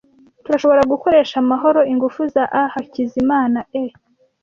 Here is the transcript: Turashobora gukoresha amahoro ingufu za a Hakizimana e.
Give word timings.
Turashobora 0.43 0.81
gukoresha 0.91 1.35
amahoro 1.43 1.79
ingufu 1.91 2.21
za 2.33 2.43
a 2.61 2.63
Hakizimana 2.73 3.59
e. 3.83 3.83